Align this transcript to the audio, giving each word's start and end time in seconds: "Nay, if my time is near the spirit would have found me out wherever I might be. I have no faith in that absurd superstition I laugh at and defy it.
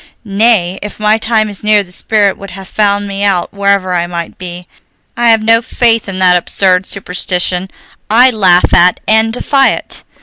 "Nay, 0.25 0.79
if 0.81 0.99
my 0.99 1.19
time 1.19 1.47
is 1.47 1.63
near 1.63 1.83
the 1.83 1.91
spirit 1.91 2.35
would 2.35 2.49
have 2.49 2.67
found 2.67 3.07
me 3.07 3.23
out 3.23 3.53
wherever 3.53 3.93
I 3.93 4.07
might 4.07 4.39
be. 4.39 4.67
I 5.15 5.29
have 5.29 5.43
no 5.43 5.61
faith 5.61 6.09
in 6.09 6.17
that 6.17 6.35
absurd 6.35 6.87
superstition 6.87 7.69
I 8.09 8.31
laugh 8.31 8.73
at 8.73 8.99
and 9.07 9.31
defy 9.31 9.73
it. 9.73 10.03